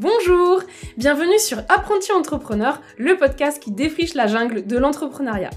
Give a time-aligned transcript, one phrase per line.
[0.00, 0.62] Bonjour
[0.96, 5.50] Bienvenue sur Apprenti Entrepreneur, le podcast qui défriche la jungle de l'entrepreneuriat.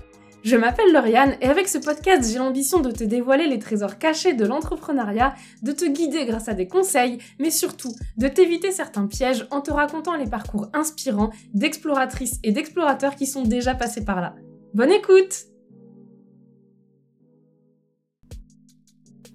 [0.44, 4.34] Je m'appelle Lauriane et avec ce podcast, j'ai l'ambition de te dévoiler les trésors cachés
[4.34, 9.48] de l'entrepreneuriat, de te guider grâce à des conseils, mais surtout de t'éviter certains pièges
[9.50, 14.36] en te racontant les parcours inspirants d'exploratrices et d'explorateurs qui sont déjà passés par là.
[14.74, 15.46] Bonne écoute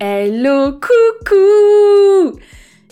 [0.01, 2.39] Hello, coucou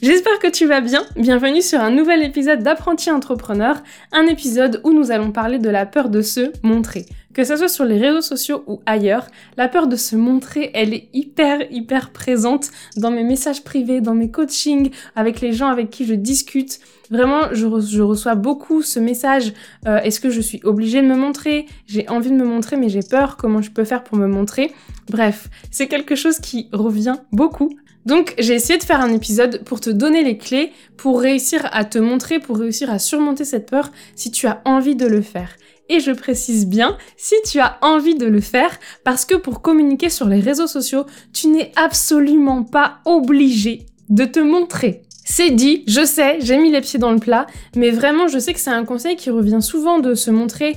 [0.02, 1.06] J'espère que tu vas bien.
[1.16, 3.82] Bienvenue sur un nouvel épisode d'Apprenti Entrepreneur,
[4.12, 7.06] un épisode où nous allons parler de la peur de se montrer.
[7.32, 10.92] Que ce soit sur les réseaux sociaux ou ailleurs, la peur de se montrer, elle
[10.92, 15.88] est hyper, hyper présente dans mes messages privés, dans mes coachings, avec les gens avec
[15.88, 16.78] qui je discute.
[17.10, 17.66] Vraiment, je,
[18.02, 19.54] reçois beaucoup ce message.
[19.86, 21.64] Euh, est-ce que je suis obligée de me montrer?
[21.86, 23.38] J'ai envie de me montrer, mais j'ai peur.
[23.38, 24.74] Comment je peux faire pour me montrer?
[25.08, 27.70] Bref, c'est quelque chose qui revient beaucoup
[28.06, 31.84] donc j'ai essayé de faire un épisode pour te donner les clés pour réussir à
[31.84, 35.56] te montrer, pour réussir à surmonter cette peur si tu as envie de le faire.
[35.88, 40.08] Et je précise bien, si tu as envie de le faire, parce que pour communiquer
[40.08, 45.05] sur les réseaux sociaux, tu n'es absolument pas obligé de te montrer.
[45.28, 48.52] C'est dit, je sais, j'ai mis les pieds dans le plat, mais vraiment, je sais
[48.52, 50.76] que c'est un conseil qui revient souvent de se montrer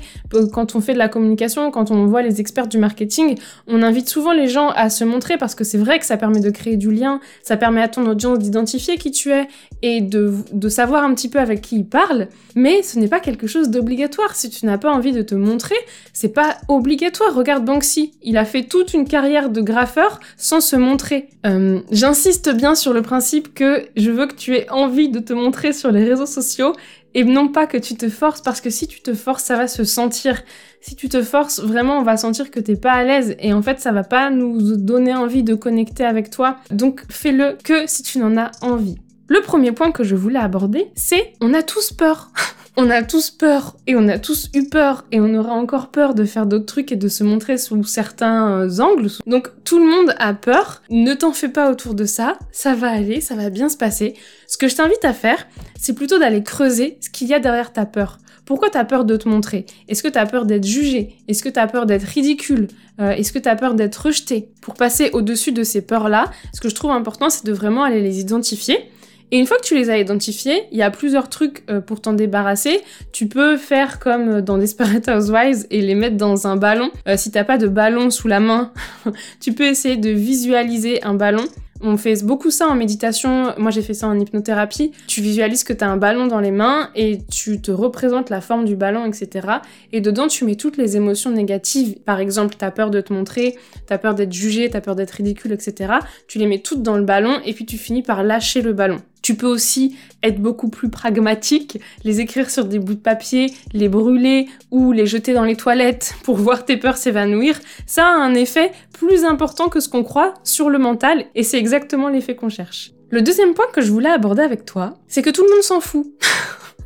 [0.52, 3.38] quand on fait de la communication, quand on voit les experts du marketing.
[3.68, 6.40] On invite souvent les gens à se montrer parce que c'est vrai que ça permet
[6.40, 9.48] de créer du lien, ça permet à ton audience d'identifier qui tu es
[9.84, 13.20] et de, de savoir un petit peu avec qui ils parlent, mais ce n'est pas
[13.20, 14.36] quelque chose d'obligatoire.
[14.36, 15.78] Si tu n'as pas envie de te montrer,
[16.12, 17.36] c'est pas obligatoire.
[17.36, 21.30] Regarde Banksy, il a fait toute une carrière de graffeur sans se montrer.
[21.46, 25.34] Euh, J'insiste bien sur le principe que je veux que tu aies envie de te
[25.34, 26.74] montrer sur les réseaux sociaux
[27.14, 29.68] et non pas que tu te forces parce que si tu te forces, ça va
[29.68, 30.42] se sentir.
[30.82, 33.62] Si tu te forces, vraiment, on va sentir que t'es pas à l'aise et en
[33.62, 36.58] fait, ça va pas nous donner envie de connecter avec toi.
[36.72, 38.98] Donc, fais-le que si tu n'en as envie.
[39.28, 42.32] Le premier point que je voulais aborder, c'est on a tous peur.
[42.80, 46.16] on a tous peur et on a tous eu peur et on aura encore peur
[46.16, 49.10] de faire d'autres trucs et de se montrer sous certains euh, angles.
[49.28, 50.82] Donc tout le monde a peur.
[50.90, 52.40] Ne t'en fais pas autour de ça.
[52.54, 54.14] Ça va aller, ça va bien se passer.
[54.48, 55.46] Ce que je t'invite à faire,
[55.78, 58.18] c'est plutôt d'aller creuser ce qu'il y a derrière ta peur.
[58.46, 59.66] Pourquoi t'as peur de te montrer?
[59.90, 61.18] Est-ce que t'as peur d'être jugé?
[61.28, 62.70] Est-ce que t'as peur d'être ridicule?
[63.02, 64.50] Euh, Est-ce que t'as peur d'être rejeté?
[64.62, 68.02] Pour passer au-dessus de ces peurs-là, ce que je trouve important, c'est de vraiment aller
[68.02, 68.90] les identifier
[69.32, 72.02] et une fois que tu les as identifiés, il y a plusieurs trucs euh, pour
[72.02, 72.82] t'en débarrasser.
[73.12, 76.90] Tu peux faire comme dans Desperate Housewives et les mettre dans un ballon.
[77.08, 78.72] Euh, si t'as pas de ballon sous la main,
[79.40, 81.46] tu peux essayer de visualiser un ballon.
[81.82, 83.54] On fait beaucoup ça en méditation.
[83.58, 84.92] Moi, j'ai fait ça en hypnothérapie.
[85.08, 88.42] Tu visualises que tu as un ballon dans les mains et tu te représentes la
[88.42, 89.48] forme du ballon, etc.
[89.94, 92.00] Et dedans, tu mets toutes les émotions négatives.
[92.02, 93.56] Par exemple, tu as peur de te montrer,
[93.88, 95.94] tu as peur d'être jugé, tu as peur d'être ridicule, etc.
[96.28, 99.02] Tu les mets toutes dans le ballon et puis tu finis par lâcher le ballon.
[99.22, 103.90] Tu peux aussi être beaucoup plus pragmatique, les écrire sur des bouts de papier, les
[103.90, 107.60] brûler ou les jeter dans les toilettes pour voir tes peurs s'évanouir.
[107.86, 111.58] Ça a un effet plus important que ce qu'on croit sur le mental et c'est
[111.58, 112.92] exactement l'effet qu'on cherche.
[113.12, 115.80] Le deuxième point que je voulais aborder avec toi, c'est que tout le monde s'en
[115.80, 116.06] fout.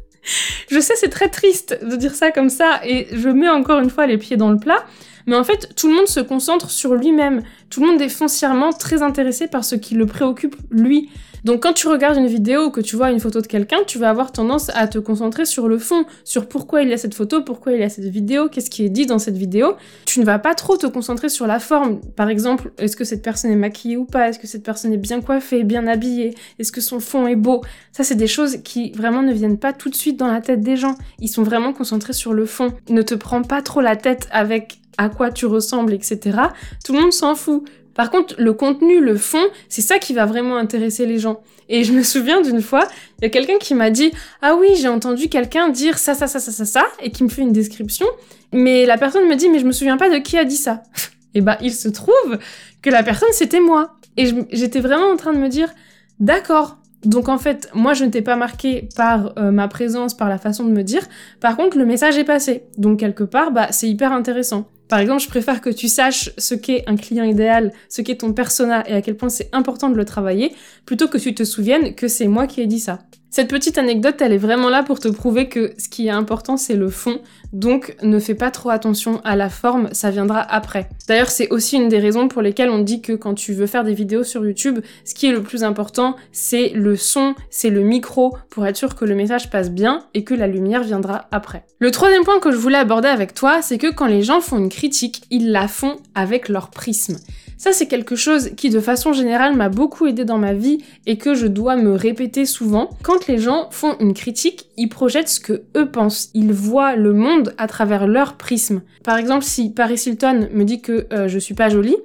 [0.69, 3.89] je sais, c'est très triste de dire ça comme ça et je mets encore une
[3.89, 4.85] fois les pieds dans le plat.
[5.27, 7.41] Mais en fait, tout le monde se concentre sur lui-même.
[7.69, 11.09] Tout le monde est foncièrement très intéressé par ce qui le préoccupe lui.
[11.43, 13.97] Donc quand tu regardes une vidéo ou que tu vois une photo de quelqu'un, tu
[13.97, 17.15] vas avoir tendance à te concentrer sur le fond, sur pourquoi il y a cette
[17.15, 19.73] photo, pourquoi il y a cette vidéo, qu'est-ce qui est dit dans cette vidéo.
[20.05, 21.99] Tu ne vas pas trop te concentrer sur la forme.
[22.15, 24.29] Par exemple, est-ce que cette personne est maquillée ou pas?
[24.29, 26.33] Est-ce que cette personne est bien coiffée, bien habillée?
[26.59, 27.61] Est-ce que son fond est beau?
[27.91, 30.61] Ça, c'est des choses qui vraiment ne viennent pas tout de suite dans la tête
[30.61, 30.95] des gens.
[31.19, 32.71] Ils sont vraiment concentrés sur le fond.
[32.89, 36.19] Ne te prends pas trop la tête avec à quoi tu ressembles, etc.
[36.83, 37.63] Tout le monde s'en fout.
[37.93, 41.41] Par contre, le contenu, le fond, c'est ça qui va vraiment intéresser les gens.
[41.69, 42.87] Et je me souviens d'une fois,
[43.19, 44.11] il y a quelqu'un qui m'a dit
[44.41, 47.29] Ah oui, j'ai entendu quelqu'un dire ça, ça, ça, ça, ça, ça, et qui me
[47.29, 48.07] fait une description.
[48.51, 50.83] Mais la personne me dit Mais je me souviens pas de qui a dit ça.
[51.35, 52.39] et bah, il se trouve
[52.81, 53.95] que la personne, c'était moi.
[54.17, 55.69] Et j'étais vraiment en train de me dire
[56.19, 56.77] D'accord.
[57.05, 60.37] Donc en fait, moi je ne t'ai pas marqué par euh, ma présence, par la
[60.37, 61.01] façon de me dire.
[61.41, 62.63] Par contre, le message est passé.
[62.77, 64.69] Donc quelque part, bah c'est hyper intéressant.
[64.87, 68.33] Par exemple, je préfère que tu saches ce qu'est un client idéal, ce qu'est ton
[68.33, 70.53] persona et à quel point c'est important de le travailler,
[70.85, 72.99] plutôt que tu te souviennes que c'est moi qui ai dit ça.
[73.35, 76.55] Cette petite anecdote, elle est vraiment là pour te prouver que ce qui est important,
[76.55, 77.19] c'est le fond.
[77.51, 80.87] Donc, ne fais pas trop attention à la forme, ça viendra après.
[81.07, 83.83] D'ailleurs, c'est aussi une des raisons pour lesquelles on dit que quand tu veux faire
[83.83, 87.81] des vidéos sur YouTube, ce qui est le plus important, c'est le son, c'est le
[87.81, 91.65] micro, pour être sûr que le message passe bien et que la lumière viendra après.
[91.79, 94.59] Le troisième point que je voulais aborder avec toi, c'est que quand les gens font
[94.59, 97.17] une critique, ils la font avec leur prisme.
[97.57, 101.17] Ça, c'est quelque chose qui, de façon générale, m'a beaucoup aidé dans ma vie et
[101.17, 102.89] que je dois me répéter souvent.
[103.03, 106.29] Quand les gens font une critique, ils projettent ce que eux pensent.
[106.33, 108.81] Ils voient le monde à travers leur prisme.
[109.03, 111.97] Par exemple, si Paris Hilton me dit que euh, je suis pas jolie,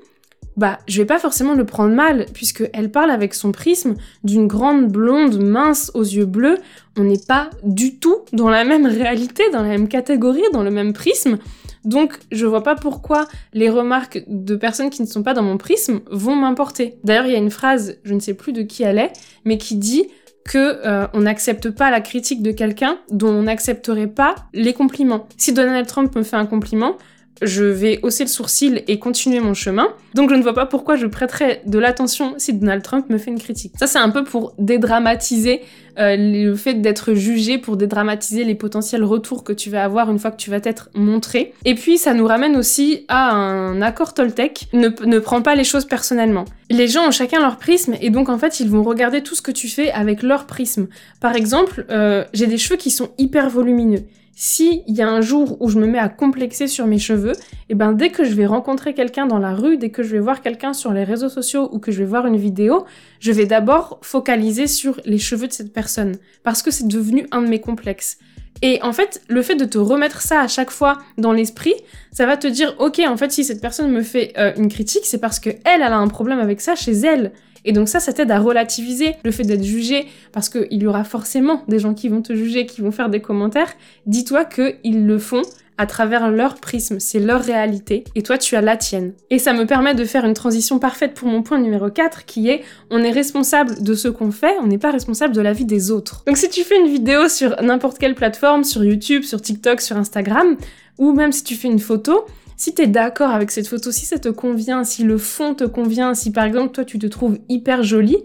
[0.59, 3.95] bah, je vais pas forcément le prendre mal, puisque elle parle avec son prisme
[4.25, 6.59] d'une grande blonde mince aux yeux bleus.
[6.99, 10.73] On n'est pas du tout dans la même réalité, dans la même catégorie, dans le
[10.73, 11.39] même prisme.
[11.85, 15.59] Donc, je vois pas pourquoi les remarques de personnes qui ne sont pas dans mon
[15.59, 16.99] prisme vont m'importer.
[17.05, 19.13] D'ailleurs, il y a une phrase, je ne sais plus de qui elle est,
[19.45, 20.09] mais qui dit
[20.45, 25.29] que euh, on n'accepte pas la critique de quelqu'un dont on n'accepterait pas les compliments.
[25.37, 26.97] Si Donald Trump me fait un compliment,
[27.43, 29.89] je vais hausser le sourcil et continuer mon chemin.
[30.15, 33.31] Donc je ne vois pas pourquoi je prêterais de l'attention si Donald Trump me fait
[33.31, 33.73] une critique.
[33.79, 35.63] Ça c'est un peu pour dédramatiser
[35.99, 40.19] euh, le fait d'être jugé, pour dédramatiser les potentiels retours que tu vas avoir une
[40.19, 41.53] fois que tu vas t'être montré.
[41.65, 45.85] Et puis ça nous ramène aussi à un accord Toltec, ne, prends pas les choses
[45.85, 46.45] personnellement.
[46.71, 49.43] Les gens ont chacun leur prisme et donc en fait ils vont regarder tout ce
[49.43, 50.89] que tu fais avec leur prisme.
[51.21, 54.05] Par exemple, euh, j'ai des cheveux qui sont hyper volumineux
[54.41, 57.33] si il y a un jour où je me mets à complexer sur mes cheveux,
[57.33, 60.11] et eh ben dès que je vais rencontrer quelqu'un dans la rue, dès que je
[60.11, 62.85] vais voir quelqu'un sur les réseaux sociaux ou que je vais voir une vidéo,
[63.19, 66.15] je vais d'abord focaliser sur les cheveux de cette personne
[66.45, 68.19] parce que c'est devenu un de mes complexes.
[68.63, 71.75] Et en fait, le fait de te remettre ça à chaque fois dans l'esprit,
[72.13, 75.05] ça va te dire, ok, en fait, si cette personne me fait euh, une critique,
[75.05, 77.33] c'est parce que elle, elle a un problème avec ça chez elle.
[77.65, 81.05] Et donc ça, ça t'aide à relativiser le fait d'être jugé, parce qu'il y aura
[81.05, 83.73] forcément des gens qui vont te juger, qui vont faire des commentaires.
[84.07, 85.43] Dis-toi qu'ils le font
[85.81, 89.13] à travers leur prisme, c'est leur réalité, et toi tu as la tienne.
[89.31, 92.51] Et ça me permet de faire une transition parfaite pour mon point numéro 4, qui
[92.51, 95.65] est on est responsable de ce qu'on fait, on n'est pas responsable de la vie
[95.65, 96.25] des autres.
[96.27, 99.97] Donc si tu fais une vidéo sur n'importe quelle plateforme, sur YouTube, sur TikTok, sur
[99.97, 100.57] Instagram,
[100.99, 102.27] ou même si tu fais une photo,
[102.59, 106.13] si t'es d'accord avec cette photo, si ça te convient, si le fond te convient,
[106.13, 108.19] si par exemple toi tu te trouves hyper jolie,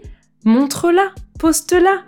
[0.44, 2.02] montre-la, poste-la.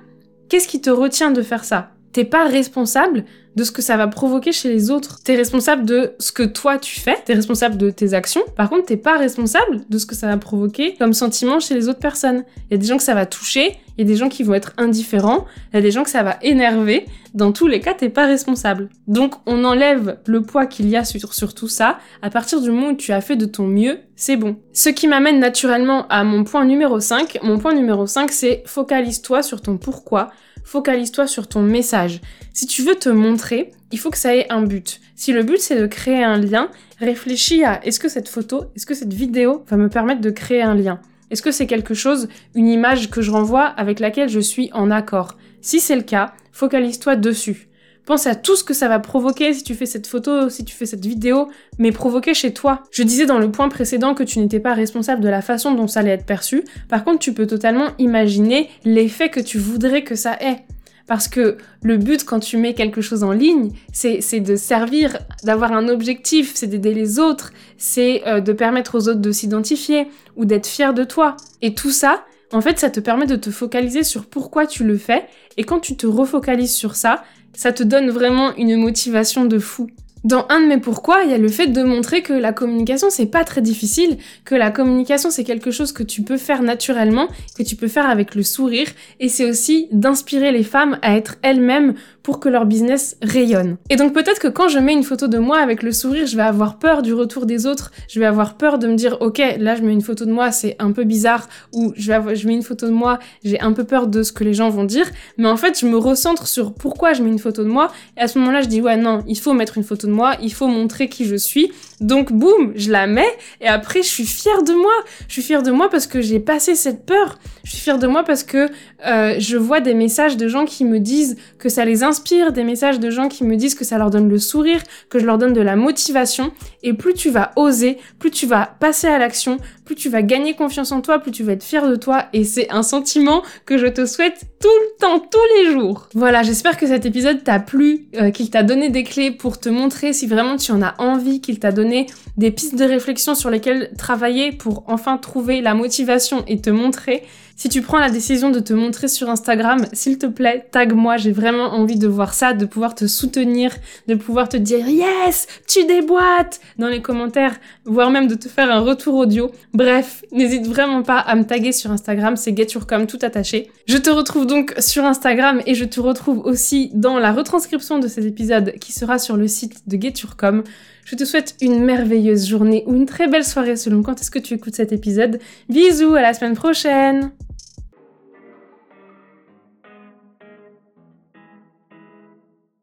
[0.49, 1.96] Qu'est-ce qui te retient de faire ça?
[2.17, 3.27] T'es pas responsable
[3.57, 5.19] de ce que ça va provoquer chez les autres.
[5.23, 8.41] T'es responsable de ce que toi tu fais, t'es responsable de tes actions.
[8.57, 11.91] Par contre, t'es pas responsable de ce que ça va provoquer comme sentiment chez les
[11.91, 12.45] autres personnes.
[12.71, 14.45] Il y a des gens que ça va toucher, il y a des gens qui
[14.45, 17.05] vont être indifférents, il y a des gens que ça va énerver.
[17.35, 18.89] Dans tous les cas, t'es pas responsable.
[19.09, 21.99] Donc, on enlève le poids qu'il y a sur, sur tout ça.
[22.23, 24.57] À partir du moment où tu as fait de ton mieux, c'est bon.
[24.73, 27.41] Ce qui m'amène naturellement à mon point numéro 5.
[27.43, 30.31] Mon point numéro 5, c'est focalise-toi sur ton pourquoi
[30.67, 32.21] focalise-toi sur ton message.
[32.53, 35.01] Si tu veux te montrer, il faut que ça ait un but.
[35.15, 38.85] Si le but c'est de créer un lien, réfléchis à est-ce que cette photo, est-ce
[38.85, 41.01] que cette vidéo va me permettre de créer un lien?
[41.31, 44.91] Est-ce que c'est quelque chose, une image que je renvoie avec laquelle je suis en
[44.91, 45.37] accord?
[45.61, 47.69] Si c'est le cas, focalise-toi dessus.
[48.07, 50.75] Pense à tout ce que ça va provoquer si tu fais cette photo, si tu
[50.75, 51.49] fais cette vidéo,
[51.79, 52.85] mais provoquer chez toi.
[52.93, 55.89] Je disais dans le point précédent que tu n'étais pas responsable de la façon dont
[55.89, 56.63] ça allait être perçu.
[56.89, 60.65] Par contre, tu peux totalement imaginer l'effet que tu voudrais que ça ait.
[61.09, 65.73] Parce que le but quand tu mets quelque chose en ligne, c'est de servir, d'avoir
[65.73, 70.07] un objectif, c'est d'aider les autres, c'est euh, de permettre aux autres de s'identifier
[70.37, 71.37] ou d'être fier de toi.
[71.61, 74.97] Et tout ça, en fait, ça te permet de te focaliser sur pourquoi tu le
[74.97, 75.27] fais.
[75.57, 77.25] Et quand tu te refocalises sur ça,
[77.57, 79.89] ça te donne vraiment une motivation de fou.
[80.27, 83.11] Dans un de mes pourquoi, il y a le fait de montrer que la communication
[83.11, 87.29] c'est pas très difficile, que la communication c'est quelque chose que tu peux faire naturellement,
[87.57, 88.89] que tu peux faire avec le sourire,
[89.21, 93.77] et c'est aussi d'inspirer les femmes à être elles-mêmes pour que leur business rayonne.
[93.89, 96.37] Et donc peut-être que quand je mets une photo de moi avec le sourire, je
[96.37, 99.41] vais avoir peur du retour des autres, je vais avoir peur de me dire ok
[99.61, 102.55] là je mets une photo de moi c'est un peu bizarre ou je, je mets
[102.55, 105.09] une photo de moi j'ai un peu peur de ce que les gens vont dire,
[105.39, 108.23] mais en fait je me recentre sur pourquoi je mets une photo de moi et
[108.23, 110.53] à ce moment-là je dis ouais non il faut mettre une photo de moi, il
[110.53, 111.73] faut montrer qui je suis.
[112.01, 114.93] Donc boum, je la mets et après je suis fière de moi.
[115.29, 117.39] Je suis fière de moi parce que j'ai passé cette peur.
[117.65, 118.69] Je suis fière de moi parce que
[119.07, 122.65] euh, je vois des messages de gens qui me disent que ça les inspire, des
[122.65, 125.39] messages de gens qui me disent que ça leur donne le sourire, que je leur
[125.39, 126.53] donne de la motivation.
[126.83, 130.55] Et plus tu vas oser, plus tu vas passer à l'action, plus tu vas gagner
[130.55, 132.27] confiance en toi, plus tu vas être fier de toi.
[132.33, 136.09] Et c'est un sentiment que je te souhaite tout le temps, tous les jours.
[136.13, 139.69] Voilà, j'espère que cet épisode t'a plu, euh, qu'il t'a donné des clés pour te
[139.69, 143.49] montrer si vraiment tu en as envie, qu'il t'a donné des pistes de réflexion sur
[143.49, 147.23] lesquelles travailler pour enfin trouver la motivation et te montrer.
[147.59, 151.17] Si tu prends la décision de te montrer sur Instagram, s'il te plaît, tag moi,
[151.17, 153.75] j'ai vraiment envie de voir ça, de pouvoir te soutenir,
[154.09, 158.71] de pouvoir te dire yes, tu déboîtes dans les commentaires, voire même de te faire
[158.71, 159.51] un retour audio.
[159.73, 163.71] Bref, n'hésite vraiment pas à me taguer sur Instagram, c'est GetYourCom tout attaché.
[163.89, 168.07] Je te retrouve donc sur Instagram et je te retrouve aussi dans la retranscription de
[168.07, 170.63] cet épisode qui sera sur le site de GetYourCom.
[171.07, 174.41] Je te souhaite une merveilleuse journée ou une très belle soirée selon quand est-ce que
[174.41, 175.39] tu écoutes cet épisode.
[175.69, 177.31] Bisous, à la semaine prochaine